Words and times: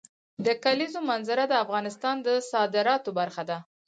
د 0.45 0.47
کلیزو 0.63 0.99
منظره 1.09 1.43
د 1.47 1.53
افغانستان 1.63 2.15
د 2.25 2.27
صادراتو 2.51 3.09
برخه 3.19 3.43
ده. 3.49 3.57